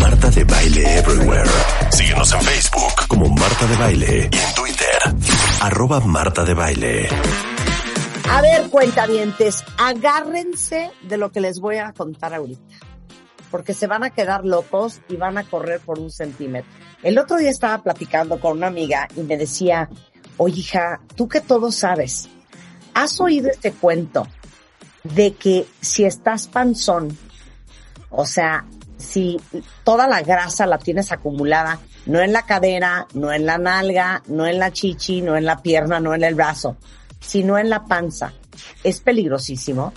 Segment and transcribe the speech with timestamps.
[0.00, 1.50] Marta de Baile Everywhere.
[1.90, 4.98] Síguenos en Facebook como Marta de Baile y en Twitter,
[5.60, 7.08] arroba Marta de Baile.
[8.28, 12.76] A ver, cuentavientes, agárrense de lo que les voy a contar ahorita.
[13.50, 16.70] Porque se van a quedar locos y van a correr por un centímetro.
[17.02, 19.88] El otro día estaba platicando con una amiga y me decía,
[20.36, 22.28] oye hija, tú que todo sabes,
[22.94, 24.26] ¿has oído este cuento
[25.04, 27.16] de que si estás panzón,
[28.10, 28.64] o sea,
[28.96, 29.38] si
[29.84, 34.46] toda la grasa la tienes acumulada, no en la cadera, no en la nalga, no
[34.46, 36.76] en la chichi, no en la pierna, no en el brazo,
[37.20, 38.32] sino en la panza.
[38.82, 39.92] Es peligrosísimo.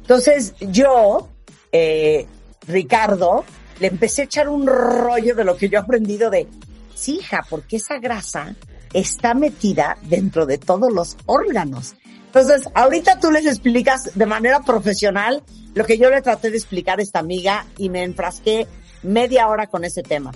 [0.00, 1.28] Entonces yo,
[1.72, 2.26] eh,
[2.66, 3.44] Ricardo,
[3.80, 6.48] le empecé a echar un rollo de lo que yo he aprendido de,
[6.94, 8.54] sí, hija, porque esa grasa
[8.92, 11.94] está metida dentro de todos los órganos.
[12.28, 15.42] Entonces, ahorita tú les explicas de manera profesional
[15.74, 18.66] lo que yo le traté de explicar a esta amiga y me enfrasqué
[19.02, 20.32] media hora con ese tema.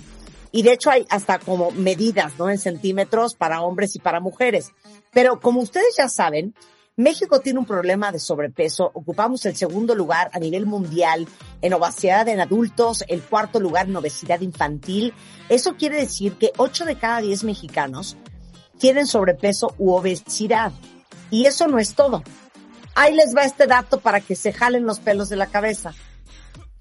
[0.51, 2.49] Y de hecho hay hasta como medidas, ¿no?
[2.49, 4.71] En centímetros para hombres y para mujeres.
[5.11, 6.55] Pero como ustedes ya saben,
[6.95, 8.89] México tiene un problema de sobrepeso.
[8.93, 11.27] Ocupamos el segundo lugar a nivel mundial
[11.61, 15.13] en obesidad en adultos, el cuarto lugar en obesidad infantil.
[15.49, 18.17] Eso quiere decir que 8 de cada 10 mexicanos
[18.79, 20.71] tienen sobrepeso u obesidad.
[21.33, 22.21] Y eso no es todo.
[22.93, 25.95] Ahí les va este dato para que se jalen los pelos de la cabeza.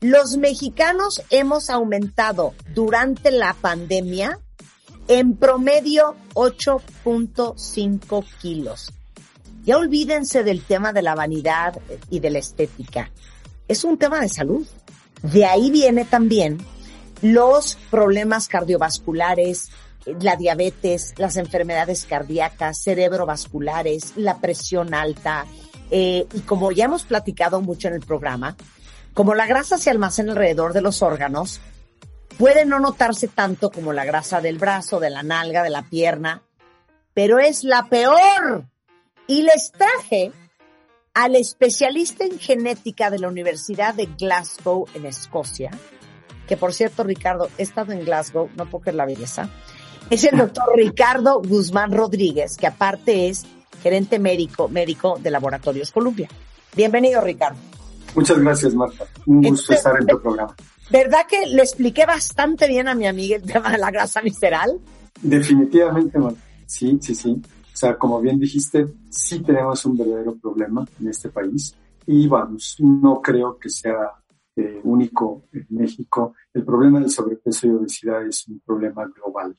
[0.03, 4.39] Los mexicanos hemos aumentado durante la pandemia
[5.09, 8.93] en promedio 8.5 kilos.
[9.65, 11.81] Ya olvídense del tema de la vanidad
[12.11, 13.11] y de la estética.
[13.69, 14.67] Es un tema de salud.
[15.23, 16.59] De ahí viene también
[17.23, 19.71] los problemas cardiovasculares,
[20.07, 25.47] la diabetes, las enfermedades cardíacas, cerebrovasculares, la presión alta.
[25.91, 28.57] Eh, y como ya hemos platicado mucho en el programa,
[29.15, 31.61] como la grasa se almacena alrededor de los órganos,
[32.39, 36.43] puede no notarse tanto como la grasa del brazo, de la nalga, de la pierna,
[37.15, 38.67] pero es la peor.
[39.27, 40.33] Y les traje
[41.15, 45.71] al especialista en genética de la Universidad de Glasgow en Escocia,
[46.49, 49.51] que por cierto, Ricardo, he estado en Glasgow, no porque la belleza,
[50.11, 53.45] es el doctor Ricardo Guzmán Rodríguez, que aparte es
[53.83, 56.29] gerente médico, médico de Laboratorios Columbia.
[56.77, 57.59] Bienvenido, Ricardo.
[58.15, 59.07] Muchas gracias, Marta.
[59.27, 60.55] Un gusto estar en tu programa.
[60.91, 64.79] ¿Verdad que le expliqué bastante bien a mi amiga el tema de la grasa visceral?
[65.21, 66.41] Definitivamente, Marta.
[66.67, 67.31] Sí, sí, sí.
[67.31, 71.75] O sea, como bien dijiste, sí tenemos un verdadero problema en este país
[72.07, 74.11] y vamos, no creo que sea
[74.55, 76.35] eh, único en México.
[76.53, 79.57] El problema del sobrepeso y obesidad es un problema global.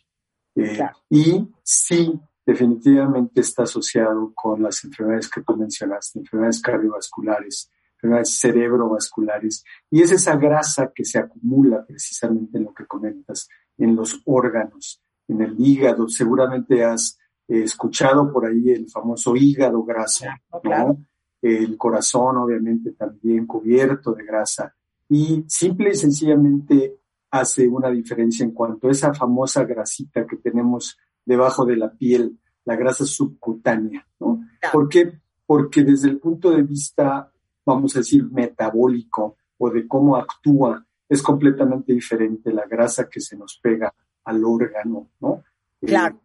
[0.56, 8.38] Eh, y sí, definitivamente está asociado con las enfermedades que tú mencionaste, enfermedades cardiovasculares, enfermedades
[8.40, 13.48] cerebrovasculares, y es esa grasa que se acumula precisamente en lo que comentas,
[13.78, 16.08] en los órganos, en el hígado.
[16.08, 21.06] Seguramente has eh, escuchado por ahí el famoso hígado grasa, ¿no?
[21.42, 24.74] El corazón, obviamente, también cubierto de grasa.
[25.10, 27.03] Y simple y sencillamente
[27.34, 32.40] hace una diferencia en cuanto a esa famosa grasita que tenemos debajo de la piel,
[32.64, 34.46] la grasa subcutánea, ¿no?
[34.72, 35.20] ¿Por qué?
[35.48, 37.32] Porque desde el punto de vista,
[37.66, 43.36] vamos a decir, metabólico o de cómo actúa, es completamente diferente la grasa que se
[43.36, 43.92] nos pega
[44.26, 45.44] al órgano, ¿no?
[45.82, 46.22] Eh, claro.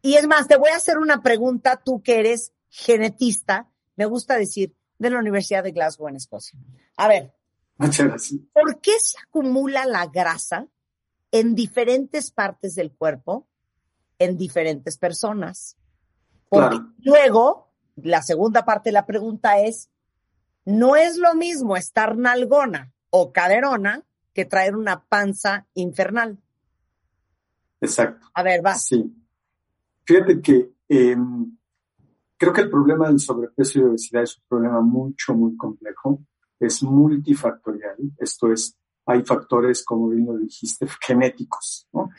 [0.00, 4.36] y es más, te voy a hacer una pregunta, tú que eres genetista, me gusta
[4.36, 6.56] decir, de la Universidad de Glasgow en Escocia.
[6.96, 7.34] A ver,
[7.76, 8.40] Muchas gracias.
[8.52, 10.66] ¿Por qué se acumula la grasa
[11.32, 13.48] en diferentes partes del cuerpo,
[14.18, 15.76] en diferentes personas?
[16.48, 19.90] Porque luego, la segunda parte de la pregunta es,
[20.64, 26.38] no es lo mismo estar nalgona o caderona que traer una panza infernal.
[27.80, 28.26] Exacto.
[28.34, 28.74] A ver, va.
[28.74, 29.14] Sí.
[30.04, 31.56] Fíjate que em,
[32.36, 36.22] creo que el problema del sobrepeso y obesidad es un problema mucho, muy complejo
[36.66, 37.96] es multifactorial.
[38.18, 38.76] Esto es,
[39.06, 42.10] hay factores, como bien lo dijiste, genéticos, ¿no?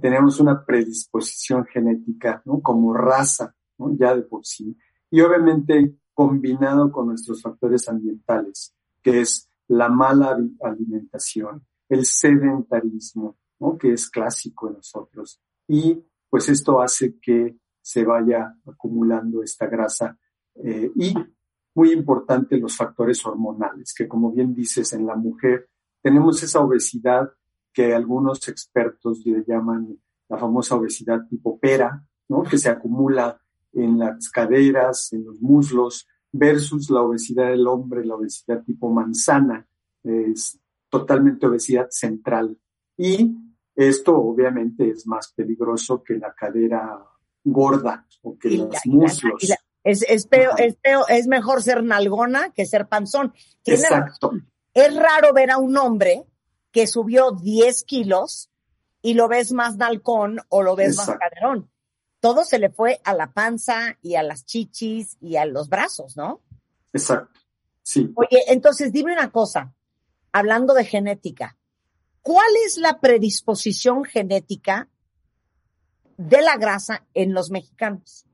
[0.00, 2.60] tenemos una predisposición genética, ¿no?
[2.60, 3.96] Como raza, ¿no?
[3.96, 4.76] Ya de por sí.
[5.10, 13.76] Y obviamente combinado con nuestros factores ambientales, que es la mala alimentación, el sedentarismo, ¿no?
[13.76, 15.40] que es clásico en nosotros.
[15.68, 20.18] Y pues esto hace que se vaya acumulando esta grasa.
[20.54, 21.14] Eh, y
[21.74, 25.68] muy importante los factores hormonales, que como bien dices, en la mujer
[26.02, 27.30] tenemos esa obesidad
[27.72, 29.98] que algunos expertos le llaman
[30.28, 32.42] la famosa obesidad tipo pera, ¿no?
[32.42, 33.40] que se acumula
[33.72, 39.66] en las caderas, en los muslos, versus la obesidad del hombre, la obesidad tipo manzana,
[40.02, 42.56] es totalmente obesidad central.
[42.96, 43.36] Y
[43.74, 47.04] esto obviamente es más peligroso que la cadera
[47.42, 49.52] gorda o que los muslos.
[49.84, 50.26] Es, es,
[50.58, 50.76] es,
[51.08, 53.34] es mejor ser nalgona que ser panzón.
[53.64, 54.32] Exacto.
[54.72, 56.24] Es raro ver a un hombre
[56.72, 58.50] que subió 10 kilos
[59.02, 61.70] y lo ves más nalcón o lo ves más caderón.
[62.18, 66.16] Todo se le fue a la panza y a las chichis y a los brazos,
[66.16, 66.40] ¿no?
[66.92, 67.38] Exacto.
[67.82, 68.10] Sí.
[68.16, 69.74] Oye, entonces dime una cosa,
[70.32, 71.58] hablando de genética,
[72.22, 74.88] ¿cuál es la predisposición genética
[76.16, 78.24] de la grasa en los mexicanos?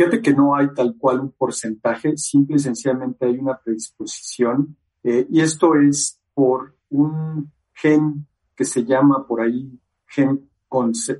[0.00, 4.74] Fíjate que no hay tal cual un porcentaje, simple y sencillamente hay una predisposición
[5.04, 8.26] eh, y esto es por un gen
[8.56, 10.48] que se llama por ahí gen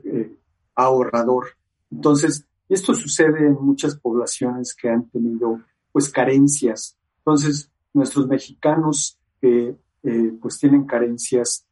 [0.04, 0.34] eh,
[0.74, 1.48] ahorrador.
[1.90, 5.60] Entonces, esto sucede en muchas poblaciones que han tenido
[5.92, 6.96] pues carencias.
[7.18, 11.66] Entonces, nuestros mexicanos que eh, pues tienen carencias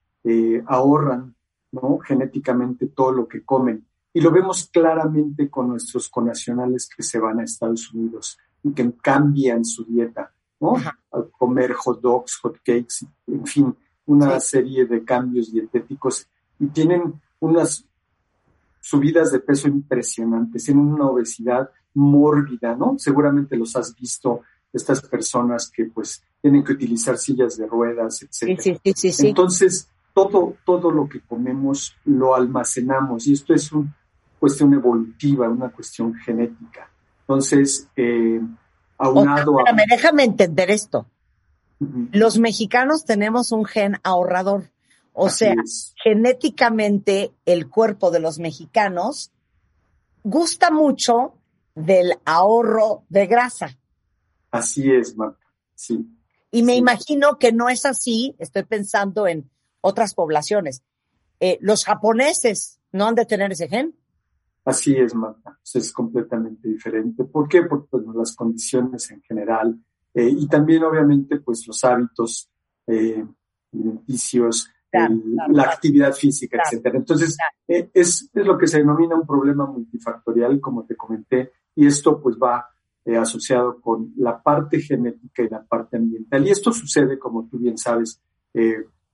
[0.67, 1.35] ahorran
[1.73, 2.01] ¿no?
[2.01, 3.88] genéticamente todo lo que comen.
[4.19, 8.91] Y lo vemos claramente con nuestros conacionales que se van a Estados Unidos y que
[9.01, 10.75] cambian su dieta, ¿no?
[11.13, 13.77] Al comer hot dogs, hot cakes, en fin,
[14.07, 16.27] una serie de cambios dietéticos
[16.59, 17.85] y tienen unas
[18.81, 22.97] subidas de peso impresionantes, tienen una obesidad mórbida, ¿no?
[22.99, 24.41] Seguramente los has visto,
[24.73, 28.59] estas personas que pues tienen que utilizar sillas de ruedas, etc.
[28.61, 33.95] Sí, sí, sí, Entonces, todo, todo lo que comemos lo almacenamos y esto es una
[34.39, 36.91] cuestión evolutiva, una cuestión genética.
[37.21, 38.41] Entonces, eh,
[38.97, 39.65] aunado a...
[39.89, 41.07] déjame entender esto.
[42.13, 44.71] Los mexicanos tenemos un gen ahorrador.
[45.13, 45.55] O sea,
[46.03, 49.33] genéticamente el cuerpo de los mexicanos
[50.23, 51.35] gusta mucho
[51.75, 53.77] del ahorro de grasa.
[54.51, 55.45] Así es, Marta.
[55.75, 56.07] Sí.
[56.51, 59.51] Y me imagino que no es así, estoy pensando en
[59.81, 60.83] otras poblaciones.
[61.41, 63.95] Eh, los japoneses no han de tener ese gen.
[64.69, 65.59] Así es, Marta.
[65.75, 67.25] Es completamente diferente.
[67.25, 67.63] ¿Por qué?
[67.63, 69.81] Porque pues, las condiciones en general
[70.13, 72.51] eh, y también, obviamente, pues los hábitos
[72.87, 73.25] eh,
[73.73, 76.99] alimenticios, la actividad física, etcétera.
[76.99, 77.37] Entonces,
[77.67, 82.21] eh, es, es, lo que se denomina un problema multifactorial, como te comenté, y esto
[82.21, 82.69] pues va
[83.19, 86.47] asociado con la parte genética y la parte ambiental.
[86.47, 88.21] Y esto sucede, como tú bien sabes,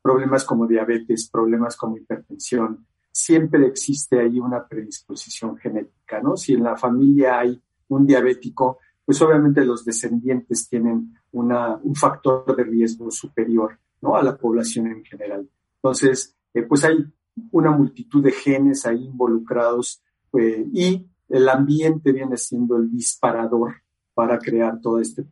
[0.03, 2.85] problemas como diabetes, problemas como hipertensión,
[3.15, 6.37] siempre existe ahí una predisposición genética, ¿no?
[6.37, 12.57] Si en la familia hay un diabético, pues obviamente los descendientes tienen una, un factor
[12.57, 14.17] de riesgo superior ¿no?
[14.17, 15.49] a la población en general.
[15.77, 17.07] Entonces, eh, pues hay
[17.53, 20.03] una multitud de genes ahí involucrados
[20.37, 23.75] eh, y el ambiente viene siendo el disparador
[24.13, 25.25] para crear todo este,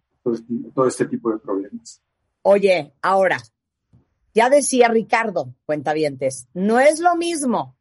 [0.73, 2.01] todo este tipo de problemas.
[2.43, 3.39] Oye, ahora,
[4.35, 7.77] ya decía Ricardo, cuentavientes, no es lo mismo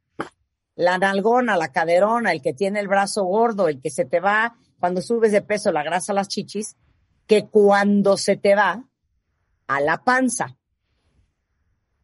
[0.75, 4.55] la nalgona, la caderona, el que tiene el brazo gordo, el que se te va
[4.79, 6.75] cuando subes de peso la grasa a las chichis
[7.27, 8.83] que cuando se te va
[9.67, 10.57] a la panza.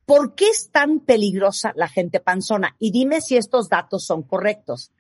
[0.05, 2.75] ¿Por qué es tan peligrosa la gente panzona?
[2.79, 4.91] Y dime si estos datos son correctos.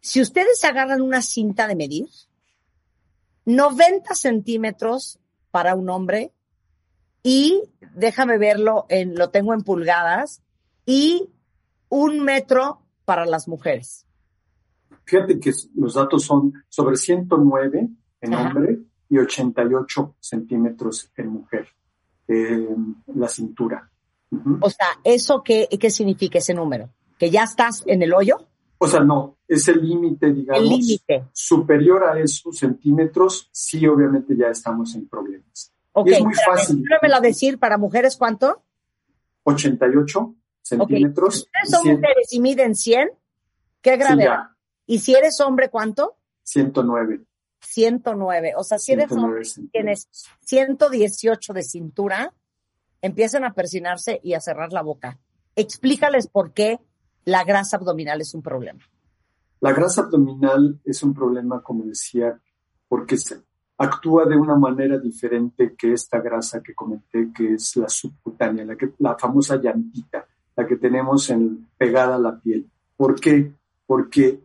[0.00, 2.08] Si ustedes agarran una cinta de medir,
[3.46, 5.18] 90 centímetros
[5.50, 6.32] para un hombre
[7.22, 7.62] y
[7.94, 10.42] déjame verlo en, lo tengo en pulgadas
[10.86, 11.28] y
[11.92, 14.06] un metro para las mujeres.
[15.04, 17.88] Fíjate que los datos son sobre 109
[18.22, 18.78] en hombre
[19.10, 21.68] y 88 centímetros en mujer,
[22.28, 23.90] la cintura.
[24.60, 26.88] O sea, ¿eso qué, qué significa ese número?
[27.18, 28.38] ¿Que ya estás en el hoyo?
[28.78, 30.62] O sea, no, es el límite, digamos.
[30.62, 31.24] El límite.
[31.32, 35.74] Superior a esos centímetros, sí, obviamente ya estamos en problemas.
[35.92, 36.82] Ok, y es muy fácil.
[37.12, 38.62] a decir, para mujeres, ¿cuánto?
[39.44, 40.36] 88
[40.76, 41.34] centímetros.
[41.34, 43.10] Si ustedes son mujeres y miden 100,
[43.80, 44.50] ¿qué gravedad?
[44.86, 46.16] ¿Y si eres hombre, cuánto?
[46.42, 47.20] 109.
[47.60, 48.54] 109.
[48.56, 50.08] O sea, si eres hombre tienes
[50.40, 52.34] 118 de cintura,
[53.00, 55.18] empiezan a persinarse y a cerrar la boca.
[55.54, 56.80] Explícales por qué
[57.24, 58.80] la grasa abdominal es un problema.
[59.60, 62.40] La grasa abdominal es un problema, como decía,
[62.88, 63.16] porque
[63.78, 68.76] actúa de una manera diferente que esta grasa que comenté, que es la subcutánea, la,
[68.76, 70.26] que, la famosa llantita,
[70.56, 72.68] la que tenemos en, pegada a la piel.
[72.96, 73.52] ¿Por qué?
[73.86, 74.40] Porque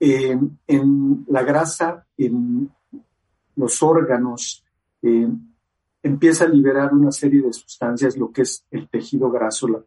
[0.00, 2.70] eh, en la grasa, en
[3.56, 4.64] los órganos,
[5.02, 5.28] eh,
[6.02, 9.86] empieza a liberar una serie de sustancias, lo que es el tejido graso, lo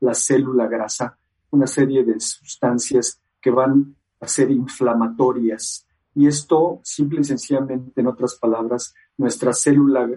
[0.00, 1.18] la célula grasa,
[1.50, 5.86] una serie de sustancias que van a ser inflamatorias.
[6.14, 10.08] Y esto, simple y sencillamente, en otras palabras, nuestra célula,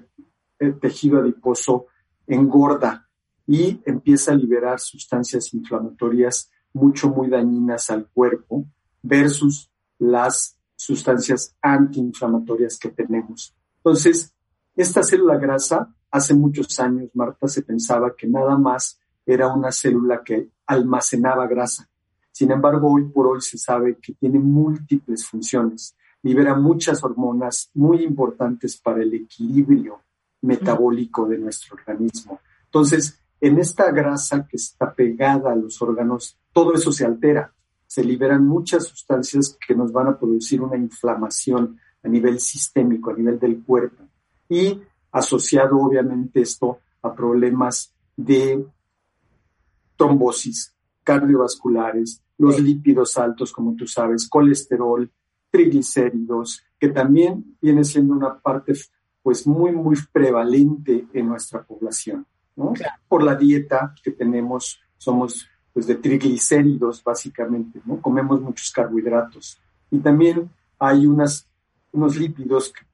[0.60, 1.88] el tejido adiposo,
[2.28, 3.09] engorda
[3.50, 8.68] y empieza a liberar sustancias inflamatorias mucho, muy dañinas al cuerpo
[9.02, 13.56] versus las sustancias antiinflamatorias que tenemos.
[13.78, 14.32] Entonces,
[14.76, 20.24] esta célula grasa, hace muchos años, Marta, se pensaba que nada más era una célula
[20.24, 21.90] que almacenaba grasa.
[22.32, 25.96] Sin embargo, hoy por hoy se sabe que tiene múltiples funciones.
[26.22, 30.04] Libera muchas hormonas muy importantes para el equilibrio
[30.42, 32.40] metabólico de nuestro organismo.
[32.66, 37.54] Entonces, en esta grasa que está pegada a los órganos, todo eso se altera.
[37.88, 43.16] Se liberan muchas sustancias que nos van a producir una inflamación a nivel sistémico, a
[43.16, 44.04] nivel del cuerpo.
[44.48, 44.82] Y
[45.12, 48.66] asociado obviamente esto a problemas de
[49.96, 55.10] trombosis cardiovasculares, los lípidos altos, como tú sabes, colesterol,
[55.50, 58.74] triglicéridos, que también viene siendo una parte
[59.22, 62.26] pues muy, muy prevalente en nuestra población.
[63.08, 68.02] Por la dieta que tenemos, somos pues de triglicéridos básicamente, ¿no?
[68.02, 69.60] Comemos muchos carbohidratos.
[69.92, 71.48] Y también hay unas,
[71.92, 72.86] unos lípidos que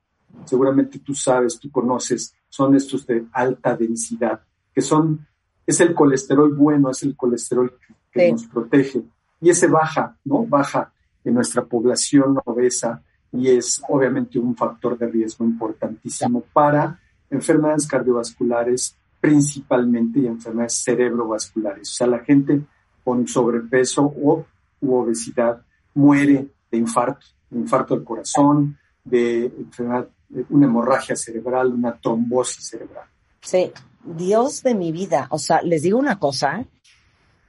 [0.46, 4.42] seguramente tú sabes, tú conoces, son estos de alta densidad,
[4.74, 5.26] que son,
[5.66, 7.74] es el colesterol bueno, es el colesterol
[8.12, 9.04] que, nos protege.
[9.42, 10.46] Y ese baja, ¿no?
[10.46, 10.94] Baja
[11.24, 18.96] en nuestra población obesa y es obviamente un factor de riesgo importantísimo para enfermedades cardiovasculares
[19.26, 21.90] principalmente y enfermedades cerebrovasculares.
[21.90, 22.62] O sea, la gente
[23.04, 24.46] con sobrepeso o
[24.82, 25.62] obesidad
[25.96, 30.08] muere de infarto, de infarto del corazón, de enfermedad,
[30.50, 33.06] una hemorragia cerebral, una trombosis cerebral.
[33.42, 33.72] Sí,
[34.04, 35.28] Dios de mi vida.
[35.32, 36.62] O sea, les digo una cosa.
[36.62, 36.68] ¿eh?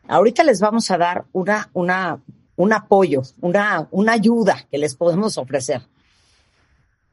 [0.09, 2.19] Ahorita les vamos a dar una, una,
[2.57, 5.83] un apoyo, una, una ayuda que les podemos ofrecer.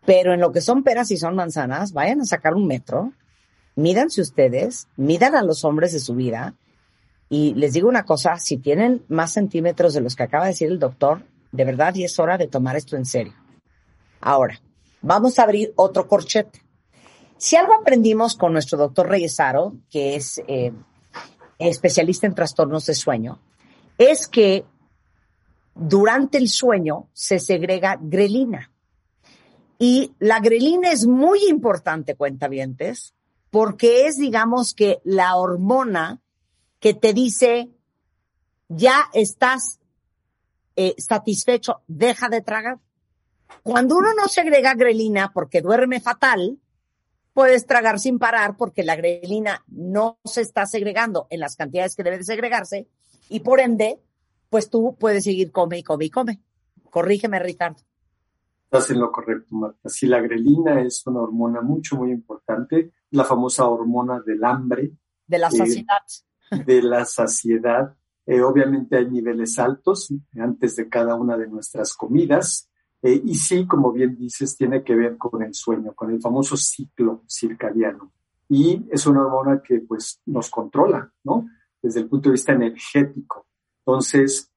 [0.06, 3.12] Pero en lo que son peras y son manzanas, vayan a sacar un metro,
[3.76, 6.56] mídanse ustedes, midan a los hombres de su vida.
[7.30, 10.68] Y les digo una cosa, si tienen más centímetros de los que acaba de decir
[10.68, 13.34] el doctor, de verdad y es hora de tomar esto en serio.
[14.20, 14.60] Ahora,
[15.02, 16.62] vamos a abrir otro corchete.
[17.38, 20.72] Si algo aprendimos con nuestro doctor Reyesaro, que es eh,
[21.60, 23.40] especialista en trastornos de sueño,
[23.98, 24.66] es que
[25.76, 28.72] durante el sueño se segrega grelina.
[29.80, 33.14] Y la grelina es muy importante, cuentavientes,
[33.54, 36.24] porque es, digamos que, la hormona
[36.80, 37.70] que te dice,
[38.68, 39.80] ya estás
[40.76, 42.80] eh, satisfecho, deja de tragar.
[43.62, 46.58] Cuando uno no segrega grelina porque duerme fatal,
[47.34, 52.02] puedes tragar sin parar porque la grelina no se está segregando en las cantidades que
[52.02, 52.88] debe de segregarse
[53.30, 54.00] y por ende,
[54.50, 56.42] pues tú puedes seguir come y come y come.
[56.90, 57.84] Corrígeme, Ricardo.
[58.64, 59.90] Estás en lo correcto, Marta.
[59.90, 64.92] Si la grelina es una hormona mucho, muy importante la famosa hormona del hambre.
[65.26, 66.66] De la eh, saciedad.
[66.66, 67.96] de la saciedad.
[68.26, 72.70] Eh, obviamente hay niveles altos antes de cada una de nuestras comidas.
[73.02, 76.58] Eh, y sí, como bien dices, tiene que ver con el sueño, con el famoso
[76.58, 78.12] ciclo circadiano.
[78.50, 81.48] Y es una hormona que pues nos controla, ¿no?
[81.82, 83.48] Desde el punto de vista energético.
[83.80, 84.50] Entonces,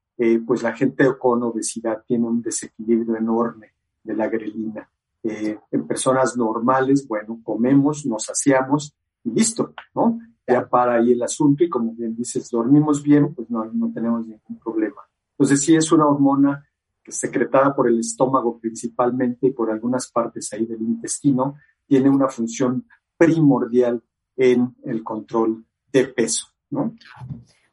[0.47, 4.89] pues la gente con obesidad tiene un desequilibrio enorme de la grelina.
[5.29, 10.21] Eh, en personas normales, bueno, comemos, nos saciamos y listo, ¿no?
[10.47, 14.27] Ya para ahí el asunto y como bien dices, dormimos bien, pues no, no tenemos
[14.27, 15.03] ningún problema.
[15.33, 16.65] Entonces sí es una hormona
[17.03, 21.57] que secretada por el estómago principalmente y por algunas partes ahí del intestino,
[21.87, 24.03] tiene una función primordial
[24.37, 26.95] en el control de peso, ¿no?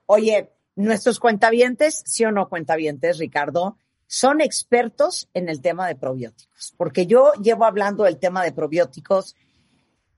[0.06, 3.78] Oye, nuestros cuentavientes, sí o no cuentavientes, Ricardo,
[4.14, 9.36] son expertos en el tema de probióticos, porque yo llevo hablando del tema de probióticos,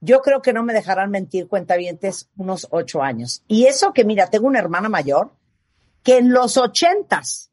[0.02, 3.42] yo creo que no me dejarán mentir cuentavientes unos ocho años.
[3.48, 5.32] Y eso que, mira, tengo una hermana mayor
[6.02, 7.50] que en los ochentas,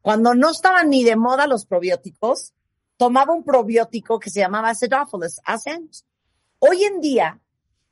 [0.00, 2.54] cuando no estaban ni de moda los probióticos,
[2.96, 6.06] tomaba un probiótico que se llamaba Acidophilus hace años.
[6.58, 7.38] Hoy en día,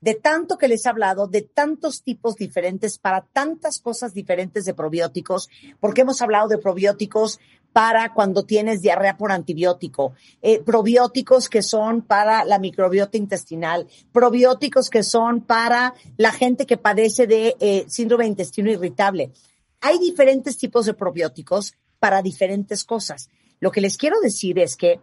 [0.00, 4.72] de tanto que les he hablado, de tantos tipos diferentes para tantas cosas diferentes de
[4.72, 5.50] probióticos,
[5.80, 7.40] porque hemos hablado de probióticos
[7.74, 14.88] para cuando tienes diarrea por antibiótico, eh, probióticos que son para la microbiota intestinal, probióticos
[14.88, 19.32] que son para la gente que padece de eh, síndrome de intestino irritable.
[19.80, 23.28] Hay diferentes tipos de probióticos para diferentes cosas.
[23.58, 25.00] Lo que les quiero decir es que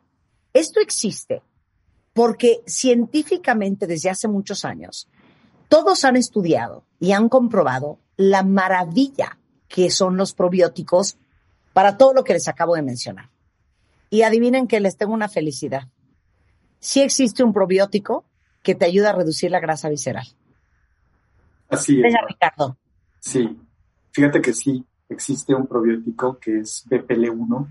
[0.53, 1.41] esto existe
[2.13, 5.09] porque científicamente desde hace muchos años
[5.67, 11.17] todos han estudiado y han comprobado la maravilla que son los probióticos
[11.73, 13.29] para todo lo que les acabo de mencionar.
[14.09, 15.87] Y adivinen que les tengo una felicidad.
[16.79, 18.25] Sí existe un probiótico
[18.63, 20.27] que te ayuda a reducir la grasa visceral.
[21.69, 22.03] Así es.
[22.03, 22.77] Venga, Ricardo.
[23.19, 23.57] Sí,
[24.11, 27.67] fíjate que sí, existe un probiótico que es BPL1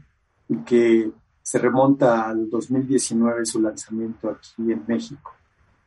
[0.49, 1.11] y que
[1.43, 5.35] se remonta al 2019 su lanzamiento aquí en México.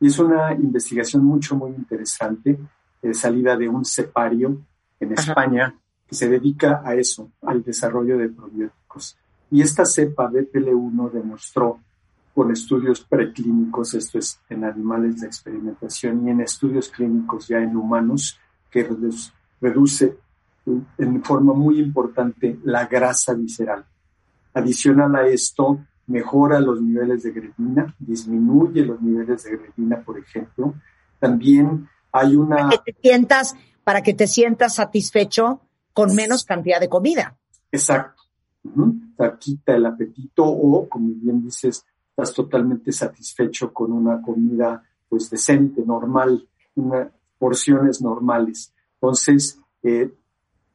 [0.00, 2.58] Y es una investigación mucho, muy interesante,
[3.02, 4.60] eh, salida de un cepario
[5.00, 5.74] en España
[6.10, 9.16] se dedica a eso, al desarrollo de probióticos.
[9.50, 11.80] Y esta cepa BPL1 demostró
[12.34, 17.76] con estudios preclínicos, esto es en animales de experimentación y en estudios clínicos ya en
[17.76, 18.38] humanos,
[18.70, 18.88] que
[19.60, 20.16] reduce
[20.98, 23.84] en forma muy importante la grasa visceral.
[24.52, 30.74] Adicional a esto, mejora los niveles de grelina, disminuye los niveles de grelina, por ejemplo.
[31.20, 32.68] También hay una...
[32.68, 35.60] Para que te sientas, para que te sientas satisfecho
[35.94, 37.38] con menos cantidad de comida.
[37.72, 38.22] Exacto.
[39.38, 45.82] quita el apetito o, como bien dices, estás totalmente satisfecho con una comida pues decente,
[45.86, 48.72] normal, una, porciones normales.
[48.94, 50.12] Entonces, eh,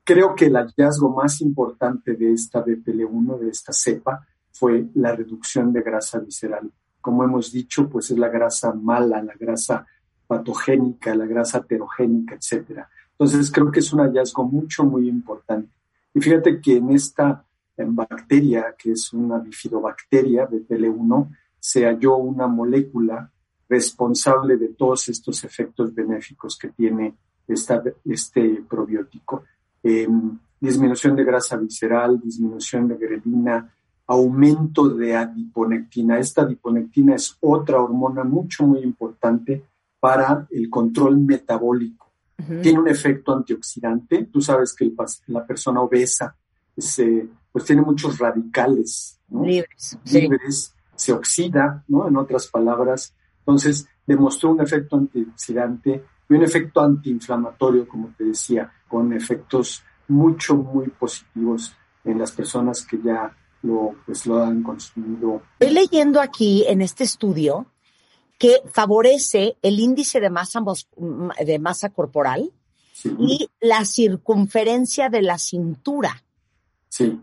[0.03, 5.71] creo que el hallazgo más importante de esta BPL1, de esta cepa, fue la reducción
[5.73, 6.71] de grasa visceral.
[7.01, 9.85] Como hemos dicho, pues es la grasa mala, la grasa
[10.27, 12.89] patogénica, la grasa heterogénica, etcétera.
[13.19, 15.69] Entonces creo que es un hallazgo mucho, muy importante.
[16.13, 17.45] Y fíjate que en esta
[17.77, 23.29] bacteria, que es una bifidobacteria de BPL1, se halló una molécula
[23.67, 29.43] responsable de todos estos efectos benéficos que tiene esta, este probiótico.
[29.83, 33.73] Em, disminución de grasa visceral, disminución de grelina,
[34.07, 36.17] aumento de adiponectina.
[36.17, 39.65] Esta adiponectina es otra hormona mucho, muy importante
[39.99, 42.08] para el control metabólico.
[42.61, 44.25] Tiene un efecto antioxidante.
[44.31, 44.91] Tú sabes que
[45.27, 46.35] la persona obesa
[46.77, 52.07] se, pues tiene muchos radicales libres, libres se oxida, ¿no?
[52.07, 53.13] En otras palabras.
[53.39, 60.55] Entonces, demostró un efecto antioxidante y un efecto antiinflamatorio, como te decía, con efectos mucho,
[60.55, 61.73] muy positivos
[62.03, 65.41] en las personas que ya lo, pues, lo han consumido.
[65.59, 67.67] Estoy leyendo aquí en este estudio
[68.39, 70.63] que favorece el índice de masa,
[71.45, 72.51] de masa corporal
[73.19, 76.23] y la circunferencia de la cintura.
[76.87, 77.19] Sí.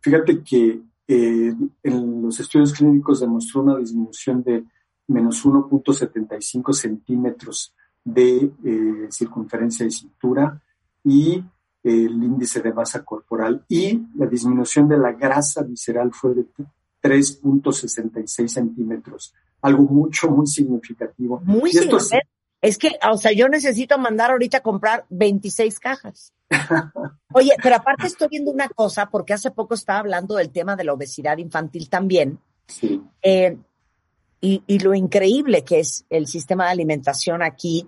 [0.00, 4.64] Fíjate que eh, en los estudios clínicos demostró una disminución de
[5.08, 10.62] menos 1.75 centímetros de eh, circunferencia de cintura
[11.04, 11.42] y
[11.82, 16.46] el índice de masa corporal y la disminución de la grasa visceral fue de
[17.02, 21.40] 3.66 centímetros, algo mucho, muy significativo.
[21.44, 22.20] Muy significativo.
[22.62, 26.34] Es que, o sea, yo necesito mandar ahorita a comprar 26 cajas.
[27.32, 30.84] Oye, pero aparte estoy viendo una cosa, porque hace poco estaba hablando del tema de
[30.84, 32.38] la obesidad infantil también.
[32.66, 33.02] Sí.
[33.22, 33.56] Eh,
[34.42, 37.86] y, y, lo increíble que es el sistema de alimentación aquí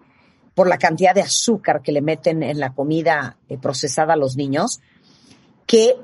[0.55, 4.37] por la cantidad de azúcar que le meten en la comida eh, procesada a los
[4.37, 4.81] niños,
[5.67, 5.97] que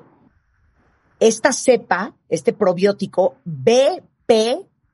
[1.21, 3.37] esta cepa, este probiótico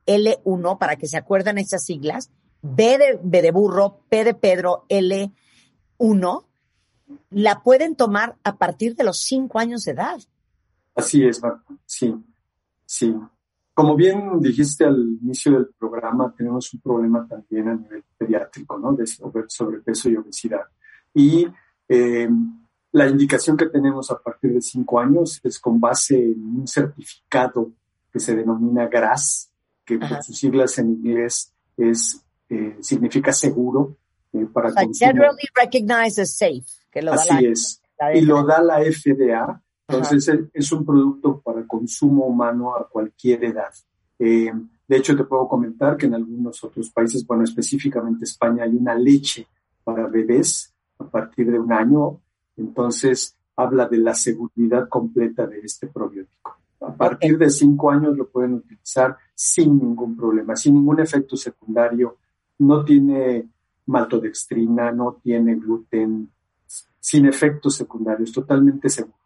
[0.05, 4.85] BPL1, para que se acuerden esas siglas, B de, B de burro, P de Pedro,
[4.89, 6.45] L1,
[7.29, 10.19] la pueden tomar a partir de los cinco años de edad.
[10.95, 11.41] Así es.
[11.85, 12.15] Sí,
[12.85, 13.15] sí.
[13.73, 18.93] Como bien dijiste al inicio del programa, tenemos un problema también a nivel pediátrico, ¿no?
[18.93, 20.61] De sobrepeso y obesidad.
[21.13, 21.45] Y
[21.89, 22.29] eh,
[22.93, 27.73] la indicación que tenemos a partir de cinco años es con base en un certificado
[28.11, 29.51] que se denomina GRAS,
[29.85, 33.97] que por sus siglas en inglés es, eh, significa seguro
[34.33, 36.65] eh, para like Generally recognized as safe.
[36.91, 37.81] Que lo Así da es.
[38.13, 43.71] y lo da la FDA entonces es un producto para consumo humano a cualquier edad.
[44.17, 44.51] Eh,
[44.87, 48.95] de hecho, te puedo comentar que en algunos otros países, bueno, específicamente España, hay una
[48.95, 49.47] leche
[49.83, 52.19] para bebés a partir de un año.
[52.57, 56.57] Entonces, habla de la seguridad completa de este probiótico.
[56.87, 62.17] A partir de cinco años lo pueden utilizar sin ningún problema, sin ningún efecto secundario.
[62.59, 63.49] No tiene
[63.87, 66.31] maltodextrina, no tiene gluten,
[66.99, 69.17] sin efectos secundarios, totalmente seguro.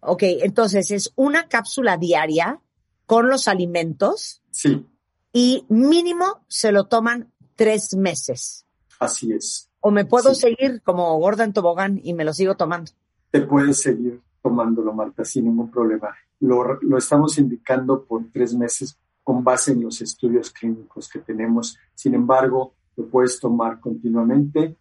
[0.00, 2.60] Ok, entonces es una cápsula diaria
[3.06, 4.42] con los alimentos.
[4.50, 4.86] Sí.
[5.32, 8.64] Y mínimo se lo toman tres meses.
[9.00, 9.68] Así es.
[9.80, 12.92] O me puedo seguir como gorda en tobogán y me lo sigo tomando.
[13.30, 16.14] Te puedes seguir tomándolo, Marta, sin ningún problema.
[16.40, 21.76] Lo, lo estamos indicando por tres meses con base en los estudios clínicos que tenemos.
[21.94, 24.76] Sin embargo, lo puedes tomar continuamente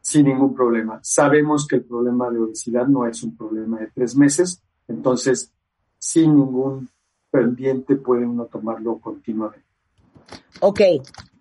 [0.00, 0.98] sin ningún problema.
[1.02, 5.52] Sabemos que el problema de obesidad no es un problema de tres meses, entonces
[5.98, 6.88] sin ningún
[7.30, 9.64] pendiente puede uno tomarlo continuamente.
[10.60, 10.80] Ok,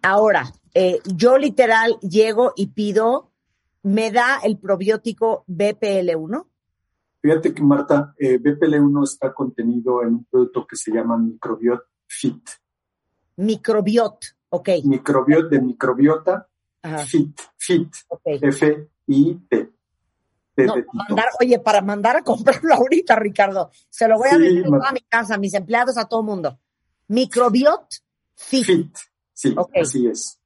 [0.01, 3.31] ahora, eh, yo literal llego y pido,
[3.81, 6.45] ¿me da el probiótico BPL1?
[7.21, 12.49] Fíjate que Marta, eh, BPL1 está contenido en un producto que se llama Microbiot Fit.
[13.37, 14.69] Microbiot, ok.
[14.85, 16.47] Microbiot de microbiota
[17.05, 17.93] Fit, Fit,
[18.25, 19.73] F-I-T.
[21.41, 25.35] oye, para mandar a comprarlo ahorita, Ricardo, se lo voy a decir a mi casa,
[25.35, 26.59] a mis empleados, a todo mundo.
[27.07, 27.85] Microbiot
[28.35, 28.65] Fit.
[28.65, 28.97] Fit,
[29.33, 30.39] sí, así es.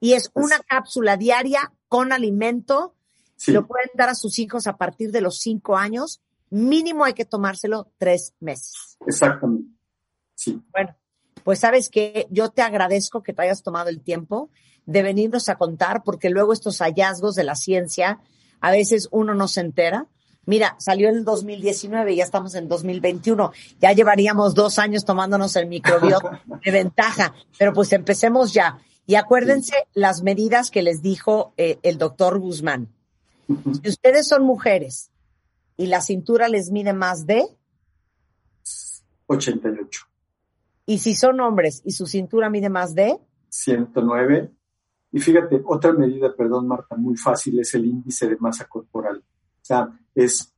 [0.00, 2.94] Y es una cápsula diaria con alimento.
[3.48, 6.20] Lo pueden dar a sus hijos a partir de los cinco años.
[6.50, 8.98] Mínimo hay que tomárselo tres meses.
[9.06, 9.68] Exactamente.
[10.34, 10.62] Sí.
[10.72, 10.96] Bueno,
[11.44, 14.50] pues sabes que yo te agradezco que te hayas tomado el tiempo
[14.86, 18.20] de venirnos a contar, porque luego estos hallazgos de la ciencia,
[18.60, 20.08] a veces uno no se entera.
[20.46, 23.52] Mira, salió en el 2019 y ya estamos en 2021.
[23.80, 28.78] Ya llevaríamos dos años tomándonos el microbiota de ventaja, pero pues empecemos ya.
[29.06, 32.88] Y acuérdense las medidas que les dijo eh, el doctor Guzmán.
[33.82, 35.10] Si ustedes son mujeres
[35.76, 37.44] y la cintura les mide más de
[39.26, 40.06] 88.
[40.86, 44.50] Y si son hombres y su cintura mide más de 109.
[45.12, 49.18] Y fíjate, otra medida, perdón Marta, muy fácil es el índice de masa corporal.
[49.18, 50.52] O sea, es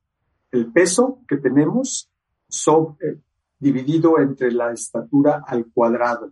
[0.51, 2.11] el peso que tenemos
[2.47, 3.21] sobre,
[3.59, 6.31] dividido entre la estatura al cuadrado.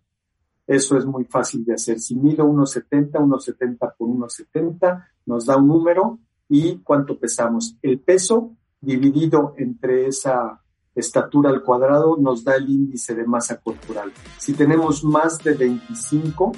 [0.68, 2.00] Eso es muy fácil de hacer.
[2.00, 6.20] Si mido 1,70, 1,70 por 1,70, nos da un número
[6.52, 7.78] y cuánto pesamos.
[7.82, 10.62] El peso dividido entre esa
[10.94, 14.12] estatura al cuadrado nos da el índice de masa corporal.
[14.38, 16.52] Si tenemos más de 25,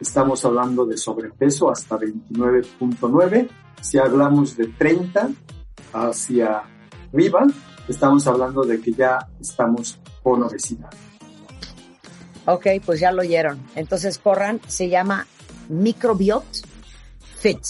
[0.00, 3.48] estamos hablando de sobrepeso hasta 29.9.
[3.80, 5.30] Si hablamos de 30
[5.92, 6.64] hacia
[7.12, 7.46] arriba,
[7.86, 10.90] estamos hablando de que ya estamos con obesidad.
[12.46, 13.60] Ok, pues ya lo oyeron.
[13.76, 15.24] Entonces corran, se llama
[15.68, 16.44] Microbiot
[17.38, 17.60] Fit.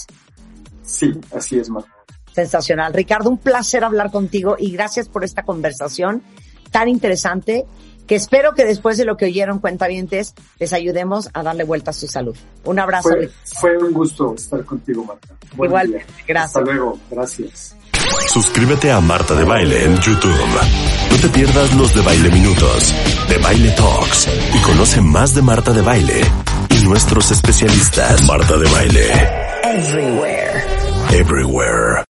[0.87, 1.91] Sí, así es, Marta.
[2.33, 2.93] Sensacional.
[2.93, 6.23] Ricardo, un placer hablar contigo y gracias por esta conversación
[6.71, 7.65] tan interesante
[8.07, 11.93] que espero que después de lo que oyeron cuentavientes les ayudemos a darle vuelta a
[11.93, 12.35] su salud.
[12.63, 13.09] Un abrazo.
[13.43, 15.35] Fue, un gusto estar contigo, Marta.
[15.53, 16.55] Igual, gracias.
[16.55, 17.75] Hasta luego, gracias.
[18.29, 20.35] Suscríbete a Marta de Baile en YouTube.
[21.11, 22.93] No te pierdas los de Baile Minutos,
[23.27, 26.21] de Baile Talks y conoce más de Marta de Baile
[26.69, 28.23] y nuestros especialistas.
[28.23, 29.07] Marta de Baile.
[29.63, 30.46] Everywhere.
[31.13, 32.03] Everywhere.